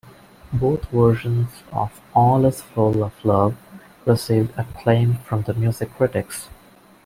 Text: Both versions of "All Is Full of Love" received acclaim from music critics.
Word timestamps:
Both 0.51 0.87
versions 0.89 1.49
of 1.71 2.01
"All 2.15 2.43
Is 2.45 2.59
Full 2.59 3.03
of 3.03 3.13
Love" 3.23 3.55
received 4.03 4.51
acclaim 4.57 5.19
from 5.27 5.45
music 5.55 5.93
critics. 5.95 6.47